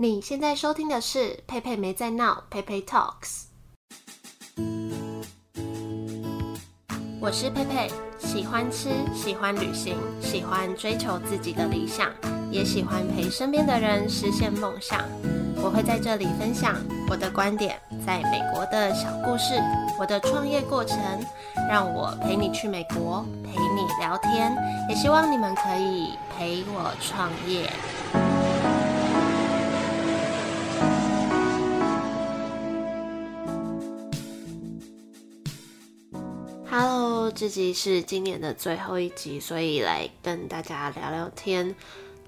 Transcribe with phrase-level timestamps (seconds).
[0.00, 3.46] 你现在收听的是佩佩没在闹，佩佩 Talks。
[7.20, 12.12] 我是佩佩，喜欢吃，喜欢旅行，喜欢追求自己的理想，
[12.48, 15.00] 也喜欢陪身边的人实现梦想。
[15.60, 16.76] 我会在这里分享
[17.10, 17.76] 我的观点，
[18.06, 19.60] 在美国的小故事，
[19.98, 20.96] 我的创业过程，
[21.68, 24.56] 让我陪你去美国，陪你聊天，
[24.88, 27.68] 也希望你们可以陪我创业。
[37.38, 41.72] 这集是今年的最后一集，所以来跟大家聊聊天。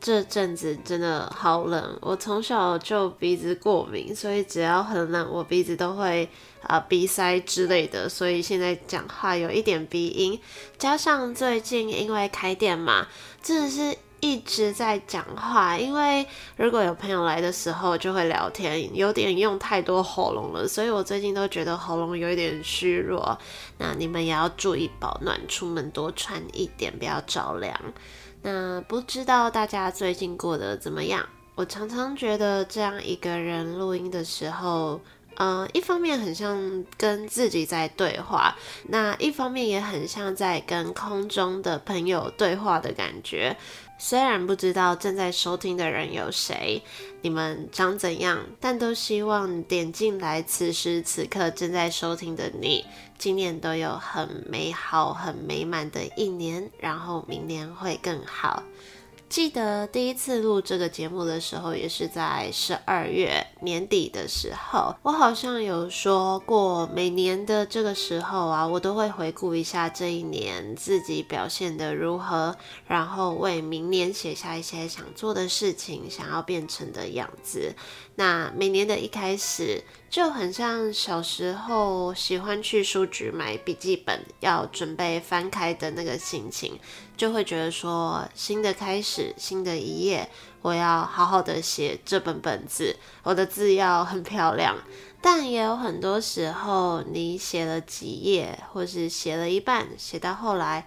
[0.00, 6.28] 这阵子真的好冷，我从小就鼻子过敏，所以只要很冷，我鼻子都会
[6.62, 10.38] 啊、鼻塞之类的，所以现在讲话有一点鼻音。
[10.78, 13.08] 加上最近因为开店嘛，
[13.42, 23.38] 真的是一直在讲话，因为如果有朋友来的时候就会聊天，有点用太多喉咙了，所以我最近都觉得喉咙有一点虚弱。
[23.78, 27.74] 那你们也要注意保暖，出门多穿一点，不要着凉。
[28.42, 31.26] 那不知道大家最近过得怎么样？
[31.54, 35.00] 我常常觉得这样一个人录音的时候，
[35.36, 38.56] 呃，一方面很像跟自己在对话，
[38.88, 43.54] 那一方面也很像在跟空中的朋友对话的感觉。
[44.02, 46.82] 虽然不知道正在收听的人有谁，
[47.20, 52.86] 你们长怎样，但都希望点进来此时此刻正在收听的你，
[53.18, 58.62] 今年都有很美好、很美满的一年，然后明年会更好。
[59.30, 64.96] 记得第一次录这个节目的时候，也是在十二月年底的时候。
[65.02, 72.56] 我好像有说过，每年的这个时候啊，我都会回顾一下这一年自己表现的如何，
[72.88, 77.76] 然后为明年写下一些想做的事情，想要变成的样子。
[78.20, 86.78] 那每年的一开始，就很像小时候喜欢去书局买笔记本，要准备翻开的那个心情，
[87.16, 90.28] 就会觉得说，新的开始，新的一页，
[90.60, 94.76] 我要好好的写这本本子，我的字要很漂亮。
[95.22, 100.86] 但也有很多时候，你写了几页，或是写了一半，写到后来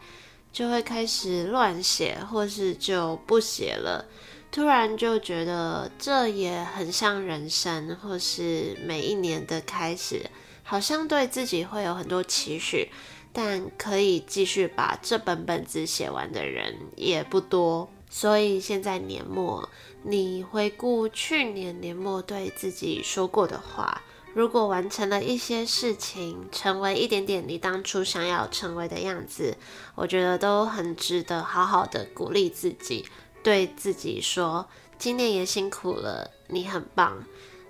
[0.52, 4.06] 就会开始乱写，或是就不写了。
[4.54, 10.30] 突然就觉得这也很像人生，或是每一年的开始，
[10.62, 12.90] 好像对自己会有很多期许，
[13.34, 17.90] 但可以继续把这本本子写完的人也不多。
[18.12, 19.68] 所以现在年末，
[20.04, 24.04] 你回顾去年年末对自己说过的话，
[24.36, 29.58] 如果完成了一些事情，成为一点点你当初想要成为的样子，
[29.96, 33.08] 我觉得都很值得好好的鼓励自己。
[33.44, 34.66] 对自己说，
[34.98, 37.24] 今年也辛苦了，你很棒。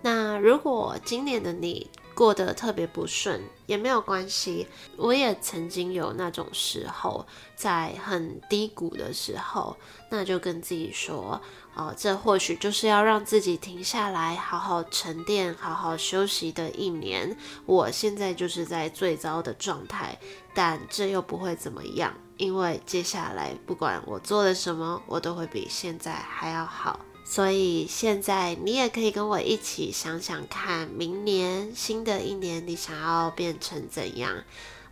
[0.03, 4.67] 那如果今年的你过得特别不顺，也没有关系。
[4.97, 7.25] 我也曾经有那种时候，
[7.55, 9.75] 在很低谷的时候，
[10.11, 11.41] 那就跟自己说，
[11.73, 17.35] 哦，这或许就是要让自己停下来，好好沉淀、好好休息的一年。
[17.65, 20.19] 我现在就是在最糟的状态，
[20.53, 22.13] 但这又不会怎么样。
[22.43, 26.99] 因为接下来不管我做了什么，我都会比现在还要好。
[27.25, 34.43] 所以现在你也可以跟我一起想想看，明年新的一年你想要变成怎样？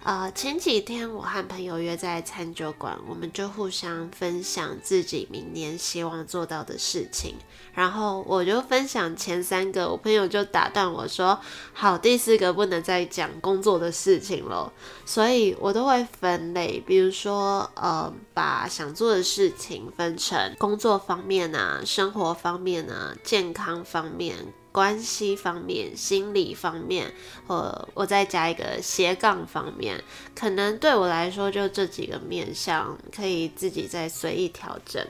[0.03, 7.35] 呃，前几天我和朋友约在餐酒馆，我们就互相分享自己明年希望做到的事情。
[7.73, 11.39] 然后我就分享前三个，我朋友就打断我说
[11.71, 14.73] ：“好，第四个不能再讲工作的事情了。”
[15.05, 24.35] 所以我都会分类，比如说，呃，把想做的事情分成工作方面啊、生活方面啊、健康方面。
[24.71, 27.13] 关系方面、心理方面，
[27.45, 30.01] 或我再加一个斜杠方面，
[30.33, 35.05] 可能对我来说就这几个面向，可以自己再随意调整。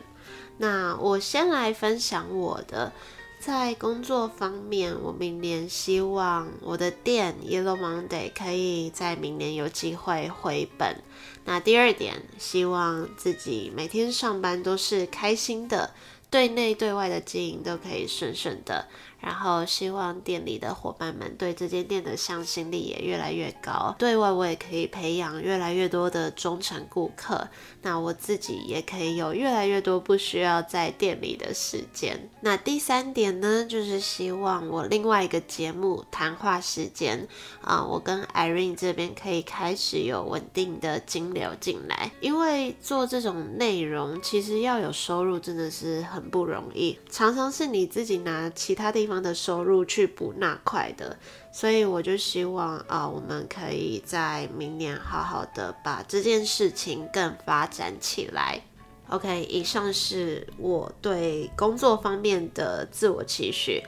[0.58, 2.92] 那我先来分享我的，
[3.40, 10.98] 在工作方面，我明年希望我的店 Yellow Monday 可以在明年有机会回本。
[11.46, 15.92] 那第二点，希望自己每天上班都是开心的。
[16.30, 18.88] 对内对外的经营都可以顺顺的，
[19.21, 23.95] 然后希望店里的伙伴们对这间店的向心力也越来越高。
[23.97, 27.47] 对外我也可以培养越来越多的忠诚顾客，
[27.83, 32.29] 那我自己也可以有越来越多不需要在店里的时间。
[32.41, 37.27] 那第三点呢，就是希望我另外一个节目谈话时间
[37.62, 51.18] 啊，我跟 Irene 这边可以开始有稳定的金流进来，因为做这种内容其实要有收入真的是很不容易，常常是你自己拿其他地方方的收入去补那块的，
[51.52, 58.62] 所以我就希望啊，我们可以在明年好好的把这件事情更发展起来。
[59.10, 63.84] OK，以上是我对工作方面的自我期许。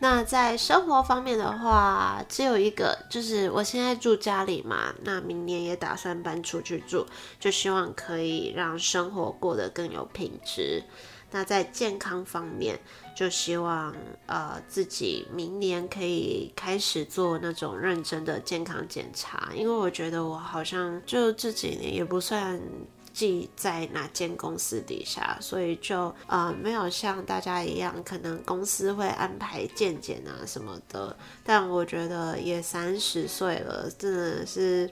[0.00, 7.06] 那在生活方面的话，只有一个，就是我现在住家里嘛，那明年也打算搬出去住，
[7.38, 10.82] 就希望可以让生活过得更有品质。
[11.34, 12.78] 那在健康方面，
[13.12, 13.92] 就希望
[14.26, 22.60] 呃自己明年可以开始做那种认真的健康检查，因为我觉得我好像就这几年也不算
[23.12, 31.16] 记在哪间公司底下，所以就呃没有像大家一样，可能公司会安排健检啊什么的。
[31.42, 34.88] 但我觉得也三十岁了，真的是。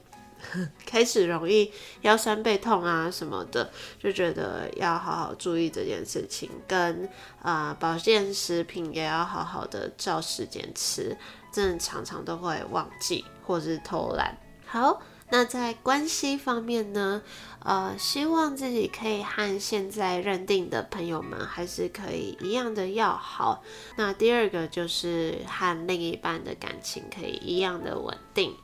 [0.84, 1.72] 开始容易
[2.02, 7.08] 腰酸背痛啊什么的，就觉得要好好注意这件事情，跟
[7.40, 11.16] 啊、保健食品也要好好的照时间吃，
[11.52, 14.36] 真的常常都会忘记或是偷懒。
[14.64, 17.22] 好，那在关系方面呢，
[17.60, 23.62] 呃，希望自己可以和现在认定的朋友们还是可以一样的要好。
[23.96, 28.56] 那第二个就是和另一半的感情可以一样的稳定。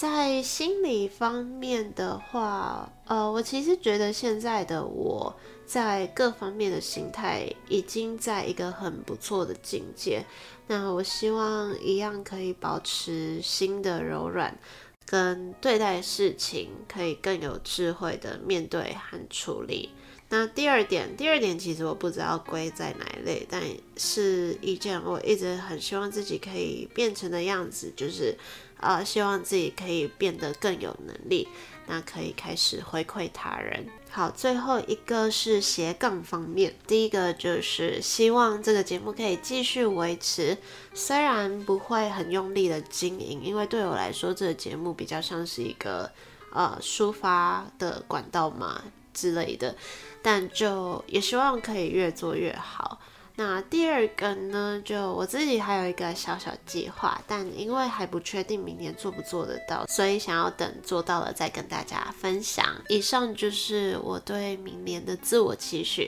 [0.00, 5.36] 在心理方面的话，呃，我其实觉得现在的我
[5.66, 10.24] 在各方面的心态已经在一个很不错的境界。
[10.68, 14.58] 那我希望一样可以保持心的柔软，
[15.04, 19.90] 跟对待事情可以更有智慧的面对和处理。
[20.30, 23.62] 那第二点，第二点其实我不知道归在哪一类，但
[23.98, 28.34] 是一件我一直很希望自己可以变成的样子，就是。
[28.80, 31.48] 呃，希望自己可以变得更有能力，
[31.86, 33.86] 那可以开始回馈他人。
[34.10, 40.58] 好，最后一个是斜杠方面，第一个就是希望这个节目可以继续维持，
[40.92, 46.10] 虽然不会很用力的经营，因为对我来说，这个节目比较像是一个
[46.52, 48.82] 呃抒发的管道嘛
[49.14, 49.76] 之类的，
[50.20, 52.98] 但就也希望可以越做越好。
[53.40, 62.66] 那第二个呢，就我自己还有一个小小计划，但因为还不确定明年做不做得到，所以想要等做到了再跟大家分享。
[62.90, 66.06] 以上就是我对明年的自我期许。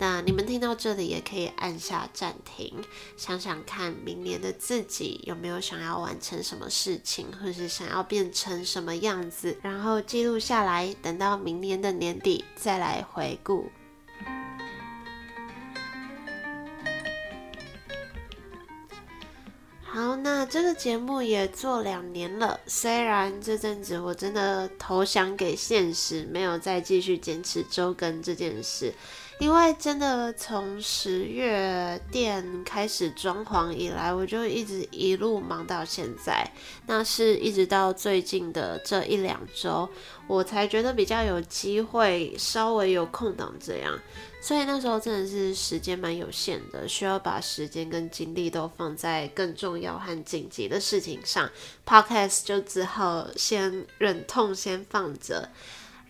[0.00, 2.74] 那你们听到这里也可以按下暂停，
[3.16, 13.70] 想想看明年的自己有没有想要完成什么事情，或是想要变成什么样子，然后记录下来，等到明年的年底再来回顾。
[20.46, 22.60] 这个节目也做两年了。
[22.66, 28.92] 虽然这阵子我真的投降给现实，没有再继续坚持周更这件事，
[29.38, 36.48] 因为真的从十月店开始装潢以来，我就一直一路忙到现在。
[36.86, 39.88] 那是一直到最近的这一两周，
[40.28, 43.98] 我才觉得比较有机会，稍微有空档这样。
[44.40, 51.50] 所以那时候真的是时间蛮有限的，需要把时间跟精力都放在更重要和紧急的事情上。
[51.86, 55.48] Podcast 就只好先忍痛先放着。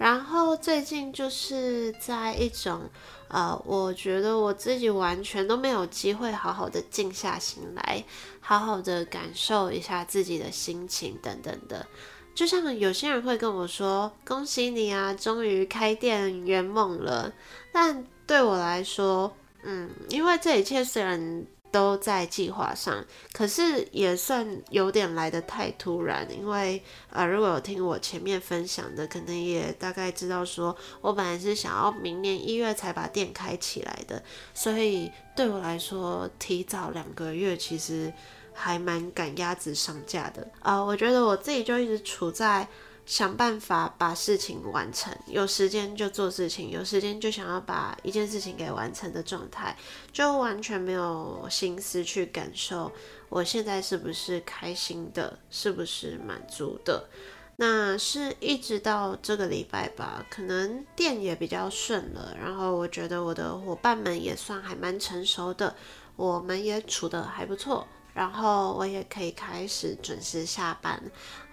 [0.02, 2.90] 然后最近就是在一种
[3.28, 8.02] 呃，我觉得我自己完全都没有机会好好的静下心来，
[8.40, 11.86] 好好的感受一下自己的心情等等的。
[12.34, 17.32] 就像有些人会跟我说：“恭喜你啊，终于开店圆梦了。”
[17.72, 19.32] 但对我来说，
[19.62, 26.28] 嗯，因为这一切虽然都在计划上，可是也算有点来得太突然。
[26.30, 34.22] 因为呃，如果有听我前面分享的，可能也大概知道说，我本来是想要明年一月才把店开起来的，
[34.54, 38.12] 所以对我来说，提早两个月其实
[38.52, 40.46] 还蛮赶鸭子上架的。
[40.60, 42.68] 啊、我觉得我自己就一直处在。
[43.04, 49.76] 想办法把事情完成，有时间就做事情，有时间就想要把一件事情给完成的状态，
[50.12, 52.90] 就完全没有心思去感受
[53.28, 57.08] 我现在是不是开心的，是不是满足的。
[57.56, 65.76] 那是一直到这个礼拜吧，可能店也比较顺了，然后我觉得我的伙伴们也算还蛮成熟的，
[66.16, 67.86] 我们也处得还不错。
[68.14, 71.02] 然后我也可以开始准时下班，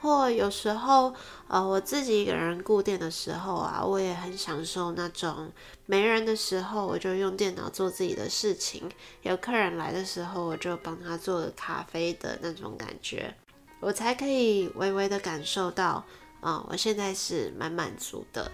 [0.02, 1.14] 或有时候，
[1.48, 5.52] 呃，我自己一个人顾店的时候啊，我也很享受那种
[5.86, 8.90] 没人的时候，我就用电脑做自己的事情；
[9.22, 13.34] 有客人来的时候，我就帮他做咖啡的那种感觉，
[13.80, 16.04] 我才可以微微的感受到，
[16.42, 18.52] 啊、我现在是蛮满足的。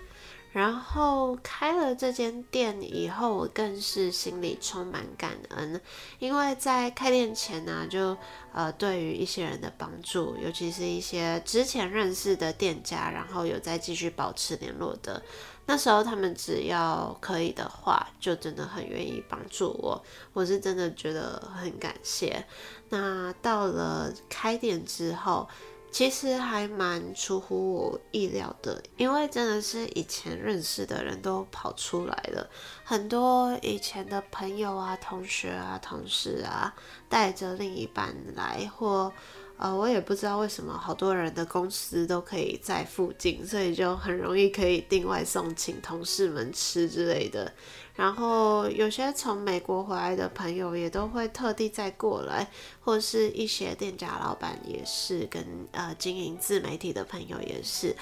[0.56, 5.82] 然后开了这间店以后，我更是心里充满感恩，
[6.18, 8.16] 因为在开店前呢、就
[8.54, 15.22] 呃对于一些人的帮助，尤其是一些之前认识的店家，然后有在继续保持联络的，
[15.66, 22.46] 那时候他们只要可以的话，就真的很愿意帮助我，我是真的觉得很感谢。
[22.88, 25.50] 那到了开店之后，
[25.96, 32.50] 其实还蛮出乎我意料的，因为真的是以前认识的人都跑出来了，
[32.84, 36.76] 很多以前的朋友啊、同学啊、同事啊，
[37.08, 39.10] 带着另一半来，或
[39.58, 47.52] 呃，我也不知道为什么，好多人的公司都可以在附近，所以就很容易可以订外送，请同事们吃之类的。
[47.96, 52.46] 然后有些从美国回来的朋友也都会特地再过来，
[52.82, 57.96] 或是一些店家老板也是，跟呃经营自媒体的朋友也是。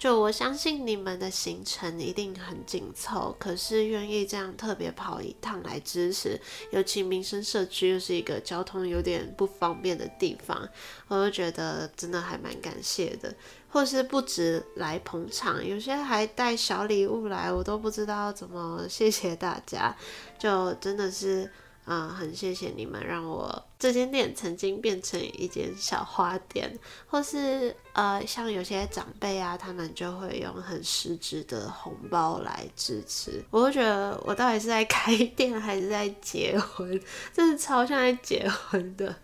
[0.00, 6.40] 就我相信你们的行程一定很紧凑，可是愿意这样特别跑一趟来支持，
[6.70, 10.66] 尤其民生社区又是一个交通有点不方便的地方，
[11.08, 13.34] 我就觉得真的还蛮感谢的。
[13.68, 19.94] 或是不止来捧场，有些还带小礼物来，我都不知道怎么谢谢大家。
[20.38, 21.52] 就真的是，
[21.92, 26.78] 啊、很谢谢你们，让我这间店曾经变成一间小花店。
[27.08, 33.44] 或是呃，像有些长辈啊，他们就会用很实质的红包来支持。
[33.50, 37.00] 我就觉得，我到底是在开店还是在结婚？
[37.34, 39.16] 真的超像在结婚的，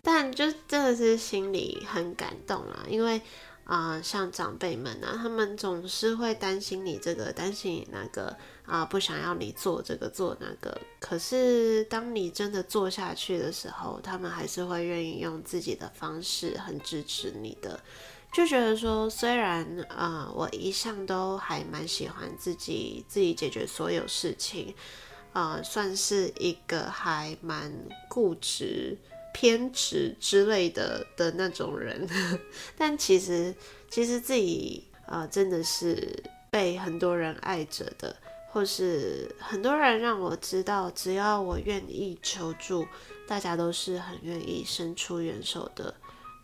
[0.00, 3.20] 但就真的是心里很感动啊，因为。
[3.66, 10.80] 啊、像长辈们啊，他们总是会担心你这个，担心你那个啊、不想要你做这个做那个。
[10.98, 17.78] 可是当你真的做下去的时候，他们还是会愿意用自己的方式很支持你的。
[18.32, 24.74] 就觉得说，虽然啊、呃，我一向都还蛮喜欢自己自己解决所有事情，
[25.32, 27.72] 啊、呃，算是一个还蛮
[28.08, 28.98] 固执。
[29.36, 32.08] 偏执之类的的那种人，
[32.78, 33.52] 但其实
[33.90, 38.14] 其实自己啊、呃，真的是被很多人爱着的，
[38.54, 42.86] 或是很多人让我知道，只要我愿意求助，
[43.26, 45.92] 大家都是很愿意伸出援手的。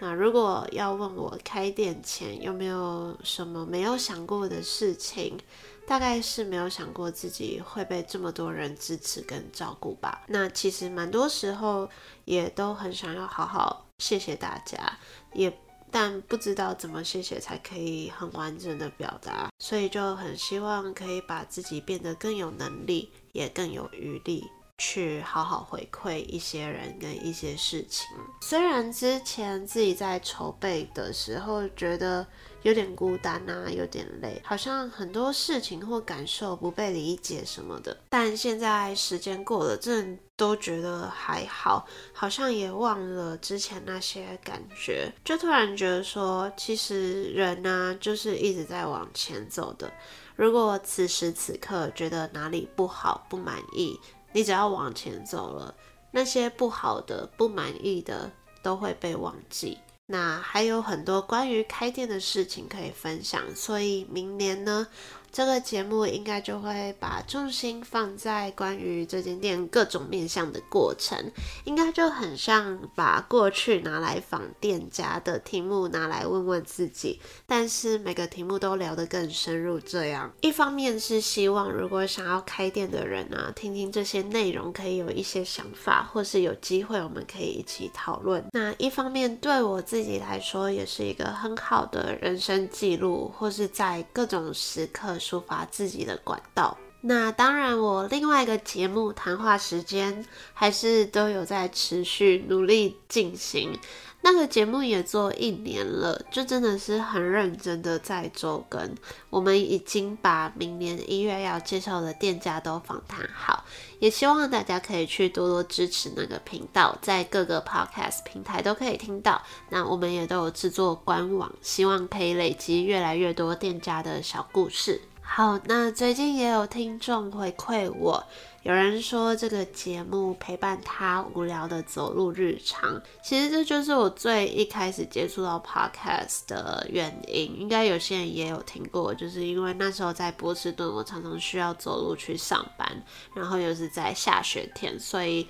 [0.01, 5.39] 那如果要问我开店前有没有什么没有想过的事情？
[5.87, 10.23] 大概是没有想过自己会被这么多人支持跟照顾吧。
[10.27, 11.89] 那其实蛮多时候
[12.25, 14.99] 也都很想要好好谢谢大家，
[15.33, 15.57] 也
[15.91, 24.49] 但不知道怎么谢谢才可以很完整的表达，所以就很希望可以把自己变得更有能力，也更有余力。
[24.81, 28.09] 去好好回馈一些人跟一些事情。
[28.41, 32.27] 虽然之前自己在筹备的时候觉得。
[32.63, 37.97] 有点孤单啊，有点累，好像很多事情或感受不被理解什么的。
[38.11, 49.91] 但现在时间过了，真的都觉得还好，好像也忘了之前那些感觉，就突然觉得说，其实人呢，就是一直在往前走的。
[50.37, 53.99] 如果此时此刻觉得哪里不好、不满意，
[54.33, 55.75] 你只要往前走了，
[56.11, 58.31] 那些不好的、不满意的
[58.63, 59.79] 都会被忘记。
[60.07, 64.89] 那还有很多关于开店的事情可以分享，所以明年呢，
[65.33, 71.17] 这个节目应该就会把重心放在关于这间店各种面向的过程，
[71.65, 79.79] 应该就很像把过去拿来访店家的题目拿来问问自己，但是每个题目都聊得更深入。
[79.79, 88.45] 这样一方面是希望如果想要开店的人啊，听听这些内容可以有一些想法，或是有机会我们可以一起讨论。
[88.53, 95.20] 那一方面对我自己来说也是一个很好的人生记录，或是在各种时刻。
[95.21, 96.77] 抒发自己的管道。
[97.03, 103.79] 那当然，我另外一个节目谈话时间还是都有在持续努力进行。
[104.23, 108.95] 那个节目也做一年了，就真的是很认真的在周更。
[109.31, 113.65] 我们已经把明年一月要介绍的店家都访谈好，
[113.99, 119.41] 也希望大家可以去多多支持那个频道，在各个 podcast 平台都可以听到。
[119.71, 125.01] 那我们也都有制作官网，希望可以累积越来越多店家的小故事。
[125.33, 128.23] 好，那最近也有听众回馈我，
[128.65, 137.61] 有人说这个节目陪伴他无聊的走路日常，其实这就是我最一开始接触到 podcast 的原因。
[137.61, 145.47] 应该有些人也有听过，就是因为那时候在波士顿，我常常需要走路去上班，然后又是在下雪天，所以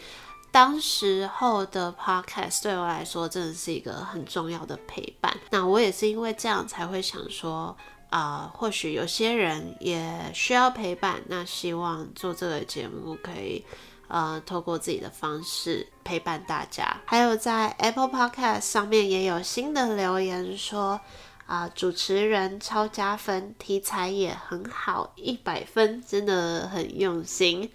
[0.53, 5.35] 当时候的 podcast 对我来说真的是一个很重要的陪伴。
[5.49, 7.75] 那我也是因为这样才会想说。
[8.11, 13.65] 啊、或许有些人也需要陪伴，那希望做这个节目可以，
[14.09, 16.97] 呃，透过自己的方式陪伴大家。
[17.07, 21.01] 还有在 Apple Podcast 上面也有新的留言说，
[21.47, 27.71] 啊、主持人超加分，题材也很好，一百分，真的很用心。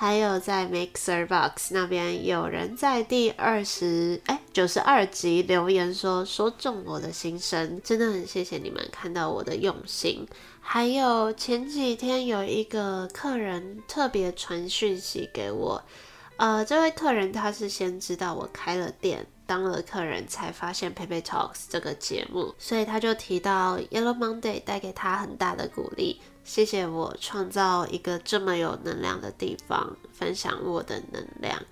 [0.00, 10.26] 还有在 Mixer Box 那边有人在第二十哎九十二集留言说，说中我的心声，真的很谢谢你们看到我的用心。
[10.62, 15.84] 还有前几天有一个客人特别传讯息给我，
[16.38, 26.22] 呃，这位客人他是先知道我开了店，当了客人才发现 Pepe Talks 这个节目，所以他就提到 Yellow Monday 带给他很大的鼓励。
[26.42, 31.62] 谢谢我创造一个这么有能量的地方，分享我的能量。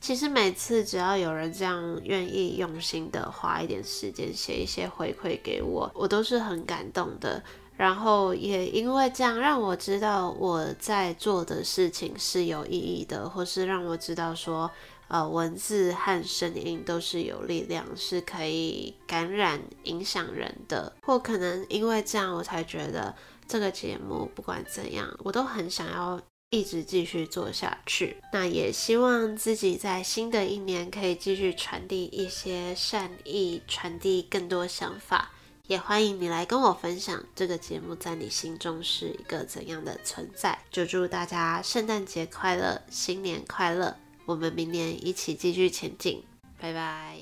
[0.00, 7.42] 其实每次只要有人这样愿意用心的花一点时间写一些回馈给我，我都是很感动的。
[7.76, 14.70] 然后也因为这样，让我知道我在做的事情是有意义的，或是让我知道说，
[15.08, 20.92] 呃，文字和声音都是有力量，是可以感染、影响人的。
[21.02, 23.14] 或可能因为这样，我才觉得。
[23.48, 28.18] 这个节目不管怎样，我都很想要一直继续做下去。
[28.32, 35.30] 那也希望自己在新的一年可以继续传递一些善意，传递更多想法。
[35.66, 40.58] 也欢迎你来跟我分享这个节目在你心中是一个怎样的存在。
[40.70, 43.94] 就祝大家圣诞节快乐，新年快乐！
[44.24, 46.24] 我们明年一起继续前进，
[46.58, 47.18] 拜拜。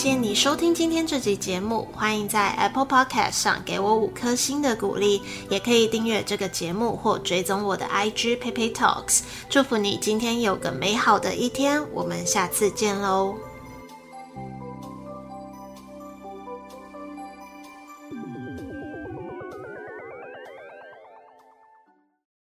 [0.00, 9.20] 谢你收听今天这集节目，欢迎在 Apple Podcast 上给我五颗星的鼓励，也可以订阅这个节目或追踪我的 IG Pepe Talks。
[9.50, 13.49] 祝福你今天有个美好的一天，我们下次见喽。